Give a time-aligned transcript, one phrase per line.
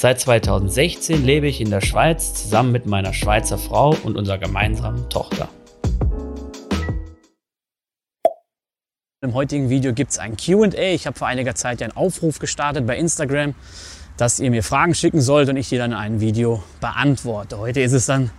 [0.00, 5.08] Seit 2016 lebe ich in der Schweiz zusammen mit meiner Schweizer Frau und unserer gemeinsamen
[5.08, 5.48] Tochter.
[9.22, 10.94] Im heutigen Video gibt es ein QA.
[10.94, 13.56] Ich habe vor einiger Zeit einen Aufruf gestartet bei Instagram,
[14.16, 17.58] dass ihr mir Fragen schicken sollt und ich die dann in einem Video beantworte.
[17.58, 18.30] Heute ist es dann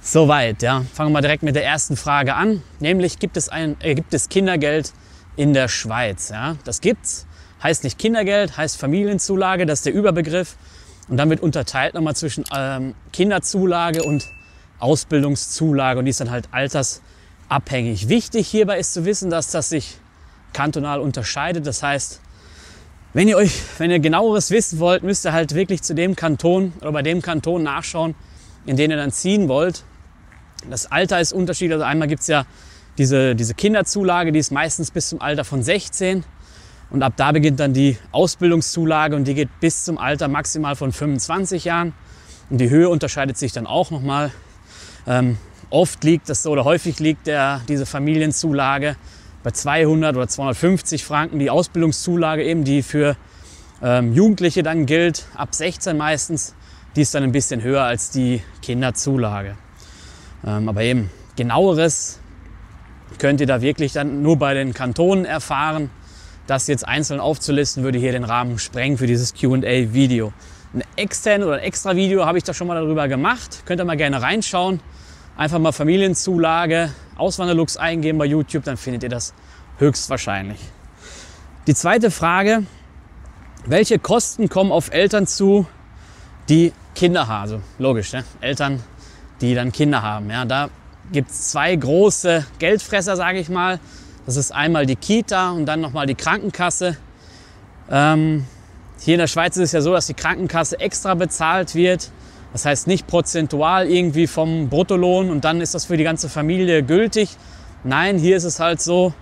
[0.00, 0.62] soweit.
[0.62, 0.86] Ja.
[0.94, 4.14] Fangen wir mal direkt mit der ersten Frage an, nämlich gibt es, ein, äh, gibt
[4.14, 4.94] es Kindergeld
[5.36, 6.30] in der Schweiz?
[6.30, 6.56] Ja.
[6.64, 7.26] Das gibt's.
[7.62, 10.56] Heißt nicht Kindergeld, heißt Familienzulage, das ist der Überbegriff.
[11.08, 14.26] Und dann wird unterteilt nochmal zwischen ähm, Kinderzulage und
[14.78, 18.08] Ausbildungszulage und die ist dann halt altersabhängig.
[18.08, 19.98] Wichtig hierbei ist zu wissen, dass das sich
[20.52, 21.66] kantonal unterscheidet.
[21.66, 22.20] Das heißt,
[23.12, 26.72] wenn ihr euch, wenn ihr genaueres wissen wollt, müsst ihr halt wirklich zu dem Kanton
[26.80, 28.14] oder bei dem Kanton nachschauen,
[28.66, 29.84] in den ihr dann ziehen wollt.
[30.68, 31.74] Das Alter ist unterschiedlich.
[31.74, 32.46] Also einmal gibt es ja
[32.98, 36.24] diese, diese Kinderzulage, die ist meistens bis zum Alter von 16.
[36.94, 40.92] Und ab da beginnt dann die Ausbildungszulage und die geht bis zum Alter maximal von
[40.92, 41.92] 25 Jahren.
[42.50, 44.30] Und die Höhe unterscheidet sich dann auch nochmal.
[45.04, 45.36] Ähm,
[45.70, 48.94] oft liegt das oder häufig liegt der, diese Familienzulage
[49.42, 53.16] bei 200 oder 250 Franken die Ausbildungszulage eben, die für
[53.82, 56.54] ähm, Jugendliche dann gilt, ab 16 meistens.
[56.94, 59.56] Die ist dann ein bisschen höher als die Kinderzulage.
[60.46, 62.20] Ähm, aber eben genaueres
[63.18, 65.90] könnt ihr da wirklich dann nur bei den Kantonen erfahren.
[66.46, 70.32] Das jetzt einzeln aufzulisten, würde hier den Rahmen sprengen für dieses QA-Video.
[70.74, 73.62] Ein externes oder ein extra Video habe ich da schon mal darüber gemacht.
[73.64, 74.80] Könnt ihr mal gerne reinschauen.
[75.36, 79.34] Einfach mal Familienzulage, Auswanderlux eingeben bei YouTube, dann findet ihr das
[79.78, 80.58] höchstwahrscheinlich.
[81.66, 82.64] Die zweite Frage,
[83.66, 85.66] welche Kosten kommen auf Eltern zu,
[86.48, 87.42] die Kinder haben?
[87.42, 88.24] Also logisch, ne?
[88.40, 88.82] Eltern,
[89.40, 90.30] die dann Kinder haben.
[90.30, 90.68] Ja, da
[91.10, 93.80] gibt es zwei große Geldfresser, sage ich mal.
[94.26, 96.96] Das ist einmal die Kita und dann nochmal die Krankenkasse.
[97.90, 98.46] Ähm,
[99.00, 102.10] hier in der Schweiz ist es ja so, dass die Krankenkasse extra bezahlt wird
[102.54, 106.84] das heißt nicht prozentual irgendwie vom Bruttolohn und dann ist das für die ganze Familie
[106.84, 107.30] gültig.
[107.82, 109.12] Nein, hier ist es halt so,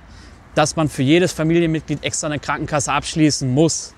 [0.54, 3.94] dass man für jedes Familienmitglied extra eine Krankenkasse abschließen muss.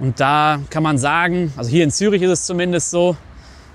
[0.00, 3.16] Und da kann man sagen, also hier in Zürich ist es zumindest so,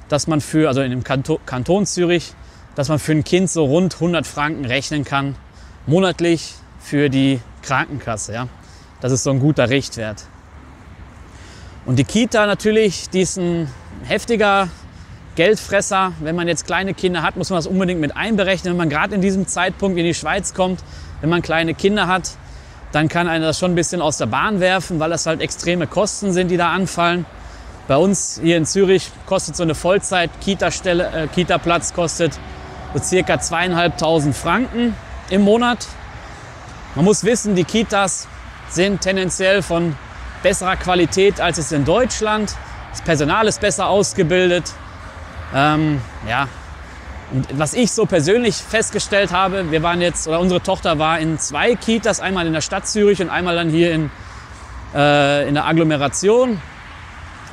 [0.09, 2.33] dass man für, also in dem Kanton, Kanton Zürich,
[2.75, 5.37] dass man für ein Kind so rund 100 Franken rechnen kann,
[5.87, 8.33] monatlich für die Krankenkasse.
[8.33, 8.47] Ja?
[9.01, 10.23] Das ist so ein guter Richtwert.
[11.85, 13.69] Und die Kita natürlich, die ist ein
[14.03, 14.69] heftiger
[15.35, 16.13] Geldfresser.
[16.19, 18.73] Wenn man jetzt kleine Kinder hat, muss man das unbedingt mit einberechnen.
[18.73, 20.83] Wenn man gerade in diesem Zeitpunkt in die Schweiz kommt,
[21.21, 22.31] wenn man kleine Kinder hat,
[22.91, 25.85] dann kann einer das schon ein bisschen aus der Bahn werfen, weil das halt extreme
[25.85, 27.25] Kosten sind, die da anfallen.
[27.87, 32.39] Bei uns hier in Zürich kostet so eine Vollzeit-Kita-Stelle, äh, Kita-Platz kostet
[32.93, 34.95] so circa zweieinhalbtausend Franken
[35.29, 35.87] im Monat.
[36.95, 38.27] Man muss wissen, die Kitas
[38.69, 39.95] sind tendenziell von
[40.43, 42.55] besserer Qualität als es in Deutschland.
[42.91, 44.71] Das Personal ist besser ausgebildet.
[45.53, 46.47] Ähm, ja.
[47.31, 51.39] Und was ich so persönlich festgestellt habe, wir waren jetzt, oder unsere Tochter war in
[51.39, 54.11] zwei Kitas, einmal in der Stadt Zürich und einmal dann hier in,
[54.93, 56.61] äh, in der Agglomeration.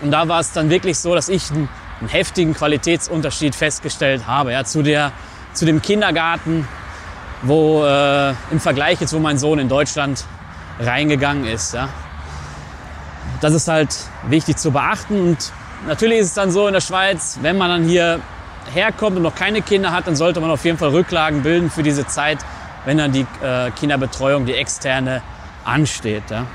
[0.02, 1.68] Und da war es dann wirklich so, dass ich einen,
[2.00, 5.12] einen heftigen Qualitätsunterschied festgestellt habe ja, zu, der,
[5.54, 6.68] zu dem Kindergarten,
[7.42, 10.24] wo äh, im Vergleich jetzt, wo mein Sohn in Deutschland
[10.80, 11.74] reingegangen ist.
[11.74, 11.88] Ja.
[13.40, 13.96] Das ist halt
[14.28, 15.20] wichtig zu beachten.
[15.20, 15.52] Und
[15.86, 18.20] natürlich ist es dann so in der Schweiz, wenn man dann hier
[18.72, 21.82] herkommt und noch keine Kinder hat, dann sollte man auf jeden Fall Rücklagen bilden für
[21.82, 22.38] diese Zeit,
[22.84, 25.22] wenn dann die äh, Kinderbetreuung, die externe,
[25.64, 26.24] ansteht.
[26.30, 26.46] Ja.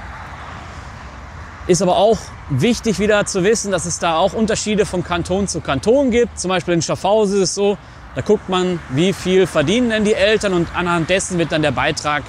[1.68, 2.18] Ist aber auch
[2.50, 6.40] wichtig wieder zu wissen, dass es da auch Unterschiede von Kanton zu Kanton gibt.
[6.40, 7.78] Zum Beispiel in Schaffhausen ist es so,
[8.16, 11.72] da guckt man, wie viel verdienen denn die Eltern und anhand dessen wird dann der
[11.72, 12.24] Beitrag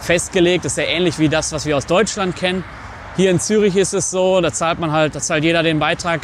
[0.00, 0.64] festgelegt.
[0.64, 2.64] Das ist ja ähnlich wie das, was wir aus Deutschland kennen.
[3.16, 6.20] Hier in Zürich ist es so, da zahlt man halt, da zahlt jeder den Beitrag,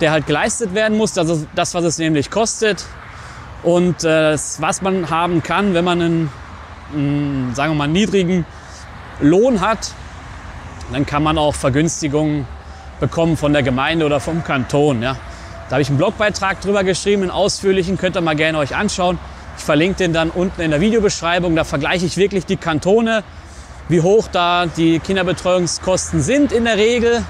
[0.00, 2.84] der halt geleistet werden muss, das ist das, was es nämlich kostet.
[3.62, 6.32] Und äh, was man haben kann, wenn man einen,
[6.92, 8.44] einen, sagen wir mal, niedrigen
[9.20, 9.92] Lohn hat,
[10.92, 12.46] dann kann man auch Vergünstigungen
[12.98, 15.02] bekommen von der Gemeinde oder vom Kanton.
[15.02, 15.16] Ja.
[15.72, 19.18] Da habe ich einen Blogbeitrag drüber geschrieben, einen ausführlichen, könnt ihr mal gerne euch anschauen.
[19.56, 21.56] Ich verlinke den dann unten in der Videobeschreibung.
[21.56, 23.24] Da vergleiche ich wirklich die Kantone
[23.88, 27.24] wie hoch da die Kinderbetreuungskosten sind in der Regel.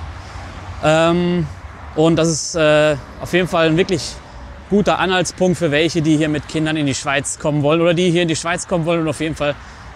[0.83, 1.47] Ähm,
[1.94, 4.17] und das ist äh, auf jeden Fall ein wirklich
[4.71, 8.11] guter Anhaltspunkt für welche, die hier mit Kindern in die Schweiz kommen wollen oder die
[8.11, 9.55] hier in die Schweiz kommen wollen und auf jeden Fall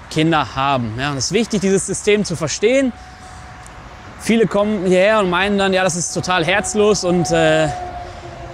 [0.08, 0.94] Kinder haben.
[1.00, 2.92] Ja, es ist wichtig, dieses System zu verstehen.
[4.20, 7.70] Viele kommen hierher und meinen dann, ja, das ist total herzlos und äh,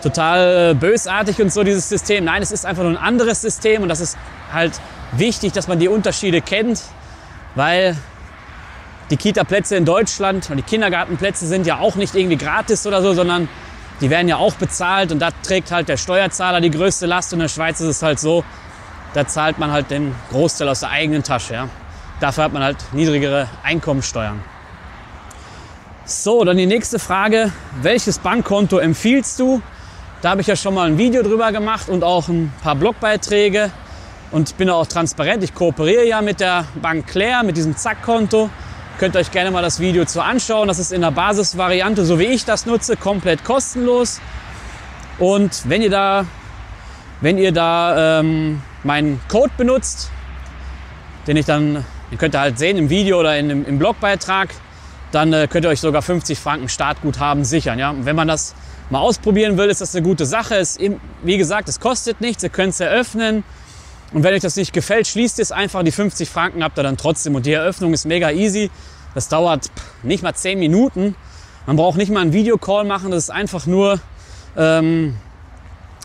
[0.03, 2.25] total äh, bösartig und so, dieses System.
[2.25, 4.19] Nein, es ist einfach nur ein anderes System und das ist
[4.53, 4.73] halt
[5.13, 6.83] wichtig, dass man die Unterschiede kennt,
[7.55, 7.97] weil
[9.11, 13.13] die Kita-Plätze in Deutschland und die Kindergartenplätze sind ja auch nicht irgendwie gratis oder so,
[13.13, 13.49] sondern
[14.01, 17.33] die werden ja auch bezahlt und da trägt halt der Steuerzahler die größte Last.
[17.33, 18.43] Und in der Schweiz ist es halt so,
[19.15, 21.55] da zahlt man halt den Großteil aus der eigenen Tasche.
[21.55, 21.69] Ja.
[22.19, 24.43] Dafür hat man halt niedrigere Einkommensteuern.
[26.05, 27.53] So, dann die nächste Frage.
[27.81, 29.63] Welches Bankkonto empfiehlst du?
[30.23, 33.73] Da habe ich ja schon mal ein Video drüber gemacht und auch ein paar Blogbeiträge.
[34.31, 35.43] Und bin auch transparent.
[35.43, 38.49] Ich kooperiere ja mit der Bank Claire, mit diesem Zack-Konto.
[38.99, 40.69] Könnt ihr euch gerne mal das Video zu anschauen.
[40.69, 44.21] Das ist in der Basisvariante, so wie ich das nutze, komplett kostenlos.
[45.19, 46.25] Und wenn ihr da,
[47.21, 50.09] wenn ihr da ähm, meinen Code benutzt,
[51.27, 54.51] den ich dann, den könnt ihr halt sehen im Video oder in, im, im Blogbeitrag,
[55.11, 57.81] dann äh, könnt ihr euch sogar 50 Franken Startguthaben sichern.
[57.81, 57.91] Ja?
[57.91, 58.55] Und wenn man das
[58.93, 60.55] mal ausprobieren will, ist das eine gute Sache.
[60.57, 60.79] Es,
[61.23, 63.43] wie gesagt, es kostet nichts, ihr könnt es eröffnen.
[64.13, 65.83] Und wenn euch das nicht gefällt, schließt es einfach.
[65.83, 67.35] Die 50 Franken habt ihr dann trotzdem.
[67.35, 68.71] Und die Eröffnung ist mega easy.
[69.15, 69.71] Das dauert
[70.03, 71.17] nicht mal 10 Minuten.
[71.67, 73.11] Man braucht nicht mal einen Videocall machen.
[73.11, 73.99] Das ist einfach nur
[74.59, 75.17] ähm,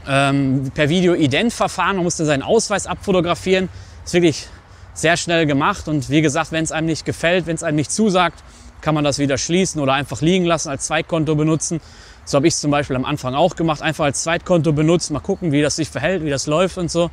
[0.07, 1.97] ähm, per Video-Ident-Verfahren.
[1.97, 3.67] Man muss dann seinen Ausweis abfotografieren.
[4.03, 4.47] Das ist wirklich
[4.93, 5.89] sehr schnell gemacht.
[5.89, 8.41] Und wie gesagt, wenn es einem nicht gefällt, wenn es einem nicht zusagt,
[8.79, 11.81] kann man das wieder schließen oder einfach liegen lassen, als Zweitkonto benutzen.
[12.27, 13.81] So habe ich es zum Beispiel am Anfang auch gemacht.
[13.81, 17.09] Einfach als Zweitkonto benutzen, mal gucken, wie das sich verhält, wie das läuft und so.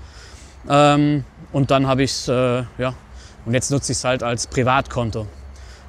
[0.69, 1.23] Ähm,
[1.53, 2.95] und dann habe ich es, äh, ja,
[3.47, 5.29] und jetzt nutze ich es halt als Privatkonto.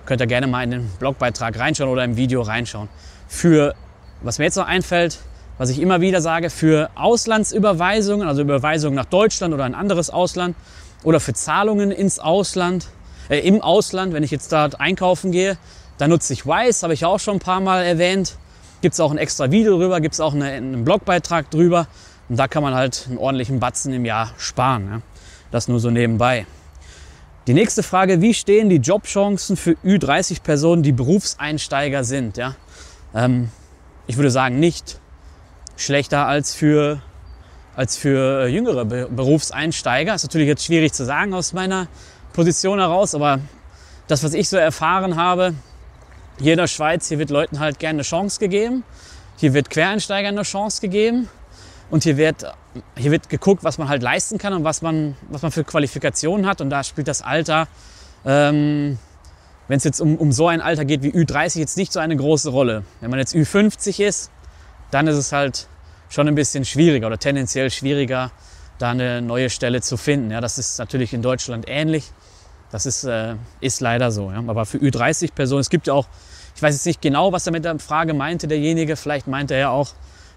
[0.06, 2.88] Könnt ihr gerne mal in den Blogbeitrag reinschauen oder im Video reinschauen.
[3.28, 3.74] Für,
[4.22, 5.18] was mir jetzt noch einfällt,
[5.58, 10.56] was ich immer wieder sage, für Auslandsüberweisungen, also Überweisungen nach Deutschland oder ein anderes Ausland
[11.02, 12.90] oder für Zahlungen ins Ausland,
[13.30, 15.58] äh, im Ausland, wenn ich jetzt dort einkaufen gehe,
[15.98, 18.38] dann nutze ich Wise, habe ich auch schon ein paar Mal erwähnt.
[18.86, 21.88] Gibt es auch ein extra Video drüber, gibt es auch eine, einen Blogbeitrag drüber.
[22.30, 24.88] Und da kann man halt einen ordentlichen Batzen im Jahr sparen.
[24.88, 25.02] Ja.
[25.50, 26.46] Das nur so nebenbei.
[27.48, 32.38] Die nächste Frage, wie stehen die Jobchancen für Ü30-Personen, die Berufseinsteiger sind?
[32.38, 32.54] Ja?
[33.16, 33.50] Ähm,
[34.06, 35.00] ich würde sagen, nicht
[35.78, 37.02] schlechter als für,
[37.76, 40.14] als für jüngere Berufseinsteiger.
[40.14, 41.88] Ist natürlich jetzt schwierig zu sagen aus meiner
[42.34, 43.40] Position heraus, aber
[44.08, 45.56] das, was ich so erfahren habe,
[46.40, 48.84] hier in der Schweiz, hier wird Leuten halt gerne eine Chance gegeben.
[49.38, 51.30] Hier wird Quereinsteigern eine Chance gegeben.
[51.90, 52.46] Und hier wird,
[52.98, 56.46] hier wird geguckt, was man halt leisten kann und was man, was man für Qualifikationen
[56.46, 56.62] hat.
[56.62, 57.68] Und da spielt das Alter,
[58.26, 58.98] ähm,
[59.68, 62.16] wenn es jetzt um, um so ein Alter geht wie Ü30, jetzt nicht so eine
[62.16, 62.84] große Rolle.
[63.02, 64.32] Wenn man jetzt Ü50 ist,
[64.92, 65.68] dann ist es halt
[66.10, 68.32] schon ein bisschen schwieriger oder tendenziell schwieriger,
[68.78, 70.32] da eine neue Stelle zu finden.
[70.32, 72.12] Ja, das ist natürlich in Deutschland ähnlich.
[72.76, 74.32] Das ist, äh, ist leider so.
[74.32, 74.44] Ja.
[74.48, 76.08] Aber für Ü30-Personen, es gibt ja auch,
[76.58, 78.98] ich weiß jetzt nicht genau, was er mit der Frage meinte, derjenige.
[78.98, 79.92] Vielleicht meinte er ja auch,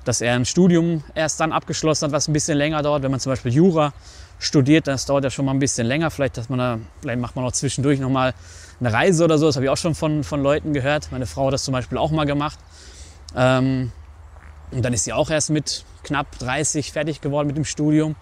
[0.04, 3.02] dass er ein Studium erst dann abgeschlossen hat, was ein bisschen länger dauert.
[3.02, 3.92] Wenn man zum Beispiel Jura
[4.38, 6.12] studiert, das dauert ja schon mal ein bisschen länger.
[6.12, 8.32] Vielleicht, dass man da, vielleicht macht man auch zwischendurch noch mal
[8.78, 9.46] eine Reise oder so.
[9.46, 11.10] Das habe ich auch schon von, von Leuten gehört.
[11.10, 12.60] Meine Frau hat das zum Beispiel auch mal gemacht.
[13.34, 13.90] Ähm,
[14.70, 18.14] und dann ist sie auch erst mit knapp 30 fertig geworden mit dem Studium.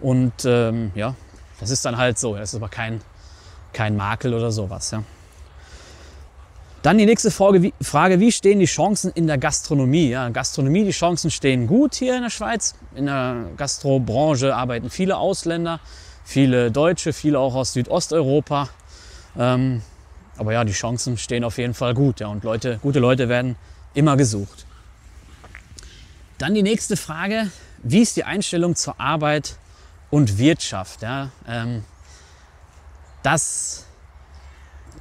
[0.00, 1.14] Und ähm, ja,
[1.60, 2.34] das ist dann halt so.
[2.34, 3.00] Das ist aber kein,
[3.72, 4.90] kein Makel oder sowas.
[4.90, 5.02] Ja.
[6.82, 10.08] Dann die nächste Frage wie, Frage, wie stehen die Chancen in der Gastronomie?
[10.08, 12.74] Ja, Gastronomie, die Chancen stehen gut hier in der Schweiz.
[12.96, 15.78] In der Gastrobranche arbeiten viele Ausländer,
[16.24, 18.68] viele Deutsche, viele auch aus Südosteuropa.
[19.38, 19.82] Ähm,
[20.36, 22.18] aber ja, die Chancen stehen auf jeden Fall gut.
[22.18, 23.54] Ja, und Leute, gute Leute werden
[23.94, 24.66] immer gesucht.
[26.38, 27.48] Dann die nächste Frage,
[27.84, 29.56] wie ist die Einstellung zur Arbeit
[30.10, 31.02] und Wirtschaft?
[31.02, 31.84] Ja, ähm,
[33.22, 33.86] das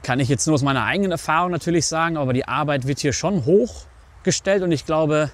[0.04, 3.14] kann ich jetzt nur aus meiner eigenen Erfahrung natürlich sagen, aber die Arbeit wird hier
[3.14, 5.32] schon hochgestellt und ich glaube,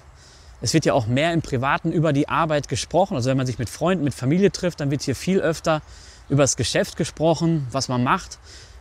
[0.60, 3.14] es wird ja auch mehr im Privaten über die Arbeit gesprochen.
[3.14, 5.82] Also wenn man sich mit Freunden, mit Familie trifft, dann wird hier viel öfter
[6.28, 8.38] über das Geschäft gesprochen, was man macht.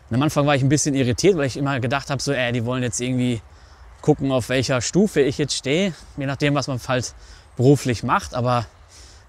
[0.10, 2.52] Und am Anfang war ich ein bisschen irritiert, weil ich immer gedacht habe, so, äh,
[2.52, 3.42] die wollen jetzt irgendwie
[4.02, 7.14] gucken, auf welcher Stufe ich jetzt stehe, je nachdem, was man halt
[7.56, 8.34] beruflich macht.
[8.34, 8.66] Aber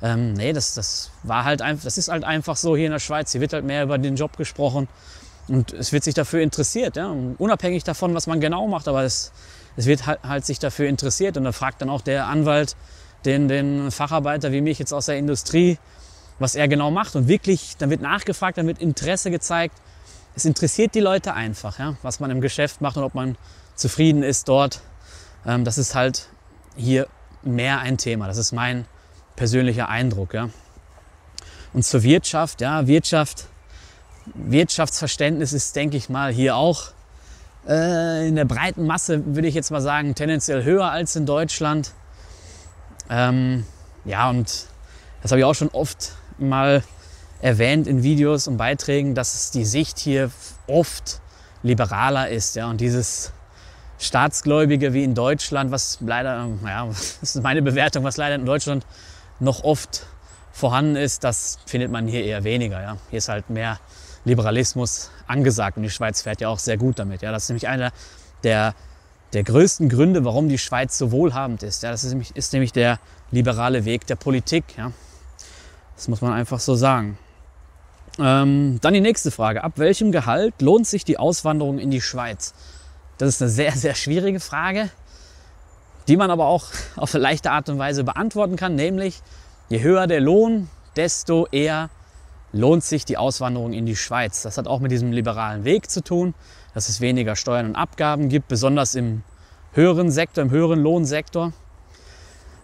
[0.01, 2.99] ähm, nee, das, das war halt einfach, das ist halt einfach so hier in der
[3.01, 3.33] Schweiz.
[3.33, 4.89] Hier wird halt mehr über den Job gesprochen.
[5.49, 7.15] Und es wird sich dafür interessiert, ja?
[7.39, 9.33] unabhängig davon, was man genau macht, aber es,
[9.77, 11.37] es wird halt, halt sich dafür interessiert.
[11.37, 12.77] Und da fragt dann auch der Anwalt
[13.25, 15.79] den, den Facharbeiter wie mich jetzt aus der Industrie,
[16.39, 17.17] was er genau macht.
[17.17, 19.75] Und wirklich, dann wird nachgefragt, dann wird Interesse gezeigt.
[20.37, 21.97] Es interessiert die Leute einfach, ja?
[22.03, 23.37] was man im Geschäft macht und ob man
[23.75, 24.83] zufrieden ist dort.
[25.47, 26.29] Ähm, das ist halt
[26.77, 27.09] hier
[27.43, 28.27] mehr ein Thema.
[28.27, 28.85] Das ist mein
[29.39, 30.35] persönlicher Eindruck.
[30.35, 30.51] Ja.
[31.73, 33.47] Und zur Wirtschaft, ja, Wirtschaft,
[34.35, 36.89] Wirtschaftsverständnis ist, denke ich mal, hier auch
[37.67, 41.93] äh, in der breiten Masse, würde ich jetzt mal sagen, tendenziell höher als in Deutschland.
[43.09, 43.65] Ähm,
[44.05, 44.67] ja, und
[45.23, 46.83] das habe ich auch schon oft mal
[47.41, 50.31] erwähnt in Videos und Beiträgen, dass die Sicht hier
[50.67, 51.21] oft
[51.63, 52.57] liberaler ist.
[52.57, 53.33] Ja, und dieses
[54.01, 58.85] Staatsgläubige wie in Deutschland, was leider, ja, das ist meine Bewertung, was leider in Deutschland
[59.41, 60.07] noch oft
[60.53, 62.81] vorhanden ist, das findet man hier eher weniger.
[62.81, 62.97] Ja.
[63.11, 63.79] Hier ist halt mehr
[64.25, 67.23] Liberalismus angesagt und die Schweiz fährt ja auch sehr gut damit.
[67.23, 67.33] Ja.
[67.33, 67.93] Das ist nämlich einer
[68.43, 68.75] der,
[69.33, 71.83] der größten Gründe, warum die Schweiz so wohlhabend ist.
[71.83, 71.91] Ja.
[71.91, 72.99] Das ist nämlich, ist nämlich der
[73.31, 74.65] liberale Weg der Politik.
[74.77, 74.93] Ja.
[75.95, 77.19] Das muss man einfach so sagen.
[78.19, 79.63] Ähm, dann die nächste Frage.
[79.63, 82.53] Ab welchem Gehalt lohnt sich die Auswanderung in die Schweiz?
[83.17, 84.91] Das ist eine sehr, sehr schwierige Frage,
[86.09, 89.21] die man aber auch auf eine leichte Art und Weise beantworten kann, nämlich
[89.69, 91.91] je höher der Lohn, desto eher
[92.53, 94.43] lohnt sich die Auswanderung in die Schweiz.
[94.43, 96.35] Das hat auch mit diesem liberalen Weg zu tun,
[96.75, 99.23] dass es weniger Steuern und Abgaben gibt, besonders im
[99.75, 101.53] höheren Sektor, im höheren Lohnsektor.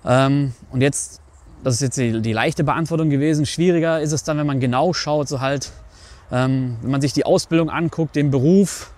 [0.06, 1.20] Ähm, und jetzt
[1.64, 3.46] das ist jetzt die, die, leichte Beantwortung gewesen.
[3.46, 5.72] Schwieriger ist es dann, wenn man genau schaut, so halt,
[6.30, 8.90] ähm, wenn man sich die Ausbildung anguckt, den Beruf,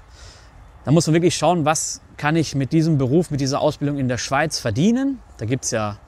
[0.86, 4.08] dann muss man wirklich schauen, was kann ich mit diesem Beruf, mit dieser Ausbildung in
[4.08, 5.20] der Schweiz verdienen.
[5.36, 5.98] Da gibt es ja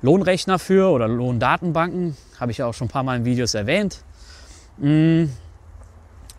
[0.00, 4.02] Lohnrechner für oder Lohndatenbanken, habe ich ja auch schon ein paar Mal in Videos erwähnt.
[4.78, 5.24] Mm.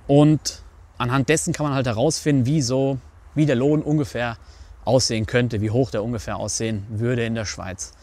[0.07, 0.63] Und
[0.97, 2.97] anhand dessen kann man halt herausfinden, wie, so,
[3.35, 4.37] wie der Lohn ungefähr
[4.83, 7.93] aussehen könnte, wie hoch der ungefähr aussehen würde in der Schweiz.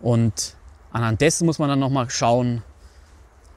[0.00, 0.56] Und
[0.92, 2.62] Anhand dessen muss man dann nochmal schauen,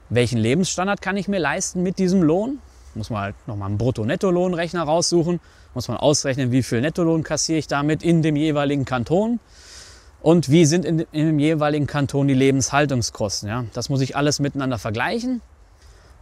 [0.08, 2.60] welchen Lebensstandard kann ich mir leisten mit diesem Lohn.
[2.94, 5.40] Muss man halt nochmal einen Brutto-Netto-Lohnrechner raussuchen.
[5.74, 9.40] Muss man ausrechnen, wie viel Nettolohn kassiere ich damit in dem jeweiligen Kanton.
[10.20, 13.48] Und wie sind in, in dem jeweiligen Kanton die Lebenshaltungskosten.
[13.48, 13.64] Ja?
[13.74, 15.42] Das muss ich alles miteinander vergleichen.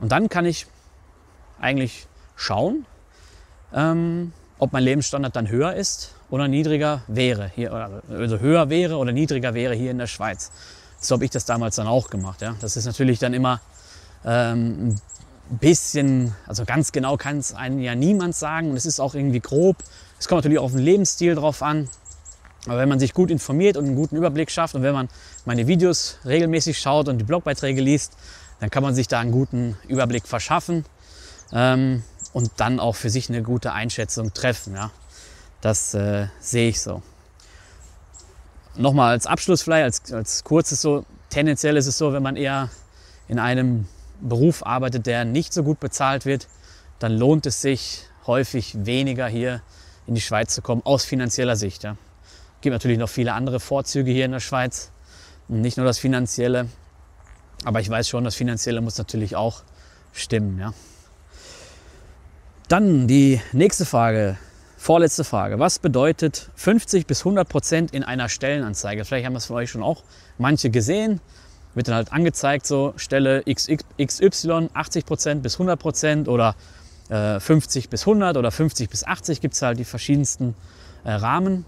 [0.00, 0.66] Und dann kann ich
[1.60, 2.86] eigentlich schauen,
[3.72, 7.50] ähm, ob mein Lebensstandard dann höher ist oder niedriger wäre.
[7.54, 10.50] Hier, also höher wäre oder niedriger wäre hier in der Schweiz.
[10.98, 12.42] So habe ich das damals dann auch gemacht.
[12.42, 12.56] Ja.
[12.60, 13.60] Das ist natürlich dann immer
[14.24, 14.96] ähm,
[15.58, 19.40] bisschen, also ganz genau kann es einem ja niemand sagen und es ist auch irgendwie
[19.40, 19.76] grob.
[20.18, 21.88] Es kommt natürlich auf den Lebensstil drauf an.
[22.66, 25.08] Aber wenn man sich gut informiert und einen guten Überblick schafft und wenn man
[25.44, 28.12] meine Videos regelmäßig schaut und die Blogbeiträge liest,
[28.60, 30.84] dann kann man sich da einen guten Überblick verschaffen
[31.52, 34.74] ähm, und dann auch für sich eine gute Einschätzung treffen.
[34.74, 34.92] Ja.
[35.60, 37.02] Das äh, sehe ich so
[38.76, 42.70] nochmal als Abschluss vielleicht, als, als kurzes so, tendenziell ist es so, wenn man eher
[43.28, 43.86] in einem
[44.22, 46.48] Beruf arbeitet, der nicht so gut bezahlt wird,
[46.98, 49.62] dann lohnt es sich häufig weniger hier
[50.06, 51.82] in die Schweiz zu kommen, aus finanzieller Sicht.
[51.82, 51.96] Ja.
[52.56, 54.90] Es gibt natürlich noch viele andere Vorzüge hier in der Schweiz,
[55.48, 56.68] nicht nur das Finanzielle,
[57.64, 59.62] aber ich weiß schon, das Finanzielle muss natürlich auch
[60.12, 60.58] stimmen.
[60.58, 60.72] Ja.
[62.68, 64.38] Dann die nächste Frage.
[64.76, 65.60] Vorletzte Frage.
[65.60, 69.04] Was bedeutet 50 bis 100 Prozent in einer Stellenanzeige?
[69.04, 70.02] Vielleicht haben das von euch schon auch
[70.38, 71.20] manche gesehen.
[71.74, 76.54] Wird dann halt angezeigt, so Stelle XY 80 Prozent bis 100 Prozent oder
[77.08, 80.54] äh, 50 bis 100 oder 50 bis 80 gibt es halt die verschiedensten
[81.04, 81.64] äh, Rahmen.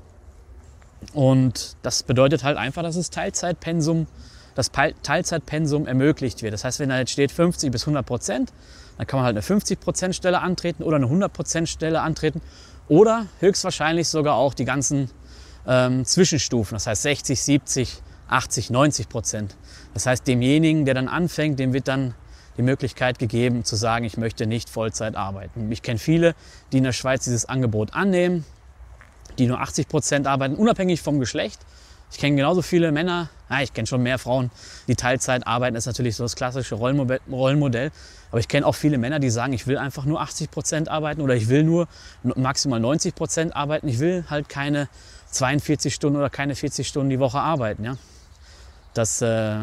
[1.12, 4.06] Und das bedeutet halt einfach, dass es Teilzeitpensum,
[4.54, 6.54] das Teilzeitpensum ermöglicht wird.
[6.54, 8.52] Das heißt, wenn da jetzt steht 50 bis 100 Prozent,
[8.96, 12.40] dann kann man halt eine 50 Prozent Stelle antreten oder eine 100 Prozent Stelle antreten
[12.88, 15.10] oder höchstwahrscheinlich sogar auch die ganzen
[15.66, 19.56] ähm, Zwischenstufen, das heißt 60, 70, 80, 90 Prozent.
[19.92, 22.14] Das heißt, demjenigen, der dann anfängt, dem wird dann
[22.56, 25.70] die Möglichkeit gegeben zu sagen, ich möchte nicht Vollzeit arbeiten.
[25.72, 26.34] Ich kenne viele,
[26.72, 28.44] die in der Schweiz dieses Angebot annehmen,
[29.38, 31.60] die nur 80 Prozent arbeiten, unabhängig vom Geschlecht.
[32.12, 34.52] Ich kenne genauso viele Männer, ja, ich kenne schon mehr Frauen,
[34.86, 35.74] die Teilzeit arbeiten.
[35.74, 37.90] Ist natürlich so das klassische Rollenmodell.
[38.30, 41.20] Aber ich kenne auch viele Männer, die sagen, ich will einfach nur 80 Prozent arbeiten
[41.20, 41.88] oder ich will nur
[42.22, 43.88] maximal 90 Prozent arbeiten.
[43.88, 44.88] Ich will halt keine
[45.30, 47.84] 42 Stunden oder keine 40 Stunden die Woche arbeiten.
[47.84, 47.96] Ja?
[48.94, 49.58] Das, äh,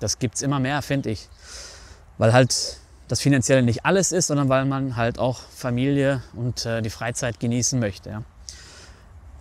[0.00, 1.28] das gibt es immer mehr, finde ich.
[2.18, 6.82] Weil halt das Finanzielle nicht alles ist, sondern weil man halt auch Familie und äh,
[6.82, 8.24] die Freizeit genießen möchte.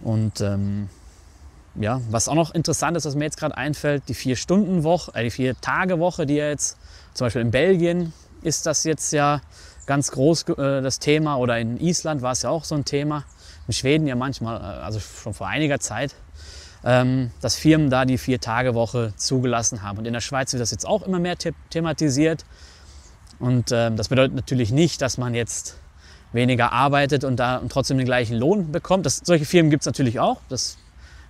[0.01, 0.89] Und ähm,
[1.75, 5.31] ja, was auch noch interessant ist, was mir jetzt gerade einfällt, die Vier-Stunden-Woche, äh, die
[5.31, 6.77] Vier-Tage-Woche, die ja jetzt
[7.13, 9.41] zum Beispiel in Belgien ist das jetzt ja
[9.85, 13.23] ganz groß äh, das Thema oder in Island war es ja auch so ein Thema,
[13.67, 16.15] in Schweden ja manchmal, äh, also schon vor einiger Zeit,
[17.41, 19.99] dass Firmen da die Vier-Tage-Woche zugelassen haben.
[19.99, 22.45] Und in der Schweiz wird das jetzt auch immer mehr the thematisiert.
[23.39, 25.77] Und ähm, das bedeutet natürlich nicht, dass man jetzt
[26.33, 29.05] weniger arbeitet und da trotzdem den gleichen Lohn bekommt.
[29.05, 30.41] Das, solche Firmen gibt es natürlich auch.
[30.49, 30.77] Das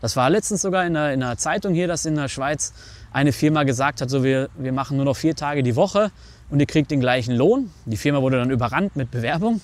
[0.01, 2.73] Das war letztens sogar in der, in der Zeitung hier, dass in der Schweiz
[3.11, 6.11] eine Firma gesagt hat, so wir, wir machen nur noch vier Tage die Woche
[6.49, 7.71] und ihr kriegt den gleichen Lohn.
[7.85, 9.61] Die Firma wurde dann überrannt mit Bewerbung.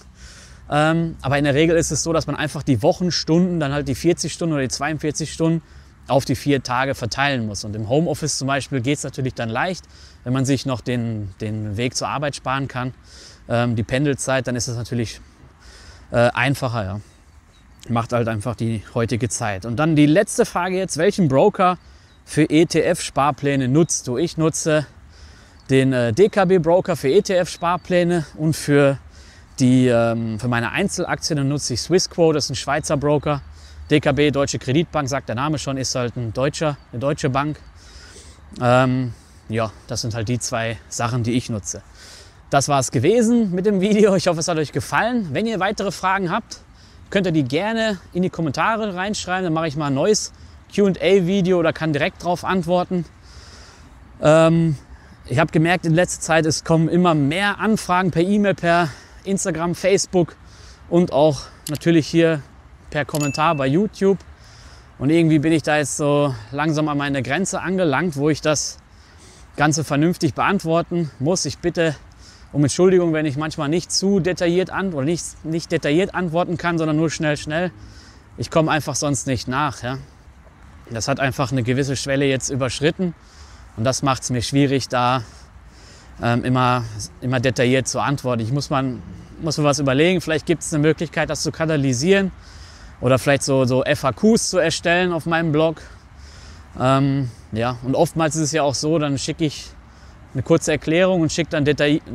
[0.69, 3.87] Ähm, aber in der Regel ist es so, dass man einfach die Wochenstunden, dann halt
[3.87, 5.61] die 40 Stunden oder die 42 Stunden
[6.07, 7.63] auf die vier Tage verteilen muss.
[7.63, 9.85] Und im Homeoffice zum Beispiel geht es natürlich dann leicht,
[10.23, 12.93] wenn man sich noch den, den Weg zur Arbeit sparen kann,
[13.49, 15.21] ähm, die Pendelzeit, dann ist es natürlich
[16.11, 16.83] äh, einfacher.
[16.83, 17.01] Ja.
[17.89, 19.65] Macht halt einfach die heutige Zeit.
[19.65, 21.77] Und dann die letzte Frage jetzt, welchen Broker
[22.25, 24.17] für ETF-Sparpläne nutzt du?
[24.17, 24.85] Ich nutze
[25.69, 28.97] den äh, DKB-Broker für ETF-Sparpläne und für,
[29.59, 33.41] die, ähm, für meine Einzelaktien nutze ich Swissquote, das ist ein Schweizer Broker.
[33.89, 37.59] DKB, Deutsche Kreditbank, sagt der Name schon, ist halt ein deutscher, eine deutsche Bank.
[38.61, 39.13] Ähm,
[39.49, 41.81] ja, das sind halt die zwei Sachen, die ich nutze.
[42.49, 44.15] Das war es gewesen mit dem Video.
[44.15, 45.29] Ich hoffe, es hat euch gefallen.
[45.31, 46.61] Wenn ihr weitere Fragen habt,
[47.09, 49.43] könnt ihr die gerne in die Kommentare reinschreiben.
[49.43, 50.33] Dann mache ich mal ein neues
[50.73, 53.05] QA-Video oder kann direkt darauf antworten.
[54.21, 54.77] Ähm,
[55.25, 58.89] ich habe gemerkt in letzter Zeit, es kommen immer mehr Anfragen per E-Mail, per
[59.23, 60.35] Instagram, Facebook
[60.89, 62.41] und auch natürlich hier
[62.89, 64.17] per Kommentar bei YouTube.
[64.99, 68.77] Und irgendwie bin ich da jetzt so langsam an meine Grenze angelangt, wo ich das
[69.55, 71.45] Ganze vernünftig beantworten muss.
[71.45, 71.95] Ich bitte
[72.53, 76.77] um Entschuldigung, wenn ich manchmal nicht zu detailliert an oder nicht, nicht detailliert antworten kann,
[76.77, 77.71] sondern nur schnell, schnell.
[78.37, 79.83] Ich komme einfach sonst nicht nach.
[79.83, 79.97] Ja.
[80.89, 83.13] Das hat einfach eine gewisse Schwelle jetzt überschritten
[83.75, 85.23] und das macht es mir schwierig, da
[86.21, 86.83] ähm, immer,
[87.21, 88.41] immer detailliert zu antworten.
[88.41, 89.01] Ich muss, man,
[89.41, 90.21] muss mir was überlegen.
[90.21, 92.31] Vielleicht gibt es eine Möglichkeit, das zu kanalisieren
[93.01, 95.81] oder vielleicht so, so FAQs zu erstellen auf meinem Blog.
[96.79, 99.67] Ähm, ja, und oftmals ist es ja auch so, dann schicke ich
[100.33, 101.65] eine kurze Erklärung und schicke dann,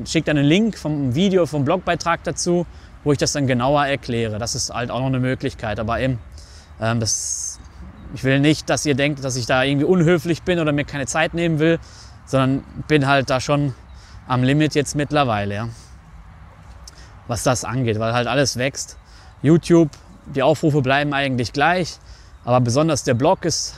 [0.06, 2.66] schick dann einen Link vom Video, vom Blogbeitrag dazu,
[3.04, 4.38] wo ich das dann genauer erkläre.
[4.38, 5.80] Das ist halt auch noch eine Möglichkeit.
[5.80, 6.18] Aber eben,
[6.80, 7.58] ähm, das,
[8.14, 11.06] ich will nicht, dass ihr denkt, dass ich da irgendwie unhöflich bin oder mir keine
[11.06, 11.78] Zeit nehmen will,
[12.26, 13.74] sondern bin halt da schon
[14.28, 15.68] am Limit jetzt mittlerweile, ja.
[17.26, 18.98] was das angeht, weil halt alles wächst.
[19.42, 19.90] YouTube
[20.34, 21.98] die Aufrufe bleiben eigentlich gleich,
[22.44, 23.74] aber besonders der Blog ist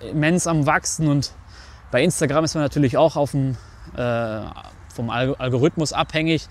[0.00, 1.32] immens am Wachsen und
[1.90, 3.56] bei Instagram ist man natürlich auch auf dem,
[3.96, 4.40] äh,
[4.92, 6.48] vom Algorithmus abhängig.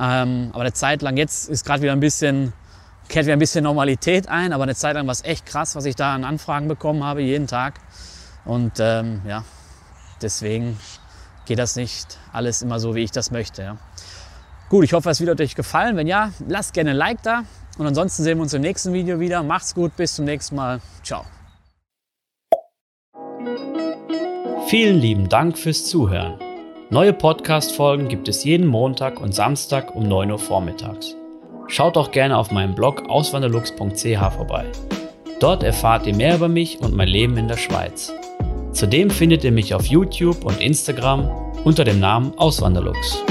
[0.00, 2.52] Ähm, aber eine Zeit lang, jetzt ist gerade wieder ein bisschen,
[3.08, 5.84] kehrt wieder ein bisschen Normalität ein, aber eine Zeit lang war es echt krass, was
[5.84, 7.80] ich da an Anfragen bekommen habe, jeden Tag.
[8.44, 9.44] Und ähm, ja,
[10.22, 10.78] deswegen
[11.46, 13.62] geht das nicht alles immer so, wie ich das möchte.
[13.62, 13.76] Ja.
[14.68, 15.96] Gut, ich hoffe, es wird euch gefallen.
[15.96, 17.42] Wenn ja, lasst gerne ein Like da.
[17.78, 19.42] Und ansonsten sehen wir uns im nächsten Video wieder.
[19.42, 20.80] Macht's gut, bis zum nächsten Mal.
[21.02, 21.24] Ciao.
[24.66, 26.34] Vielen lieben Dank fürs Zuhören.
[26.90, 31.14] Neue Podcast-Folgen gibt es jeden Montag und Samstag um 9 Uhr vormittags.
[31.68, 34.66] Schaut auch gerne auf meinem Blog auswanderlux.ch vorbei.
[35.40, 38.12] Dort erfahrt ihr mehr über mich und mein Leben in der Schweiz.
[38.72, 41.30] Zudem findet ihr mich auf YouTube und Instagram
[41.64, 43.22] unter dem Namen Auswanderlux.